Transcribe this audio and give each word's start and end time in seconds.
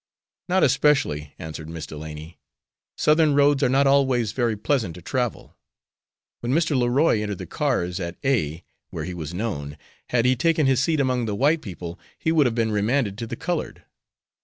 "Not 0.49 0.63
especially," 0.63 1.35
answered 1.37 1.69
Miss 1.69 1.85
Delany. 1.85 2.39
"Southern 2.97 3.35
roads 3.35 3.61
are 3.61 3.69
not 3.69 3.85
always 3.85 4.31
very 4.31 4.57
pleasant 4.57 4.95
to 4.95 5.01
travel. 5.03 5.55
When 6.39 6.51
Mr. 6.53 6.75
Leroy 6.75 7.19
entered 7.21 7.37
the 7.37 7.45
cars 7.45 7.99
at 7.99 8.17
A, 8.25 8.63
where 8.89 9.03
he 9.05 9.13
was 9.13 9.35
known, 9.35 9.77
had 10.09 10.25
he 10.25 10.35
taken 10.35 10.65
his 10.65 10.81
seat 10.81 10.99
among 10.99 11.25
the 11.27 11.35
white 11.35 11.61
people 11.61 11.99
he 12.17 12.31
would 12.31 12.47
have 12.47 12.55
been 12.55 12.71
remanded 12.71 13.15
to 13.19 13.27
the 13.27 13.35
colored." 13.35 13.83